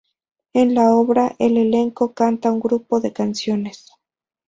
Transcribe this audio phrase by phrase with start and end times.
[0.53, 3.91] En la obra, el elenco canta un grupo de canciones.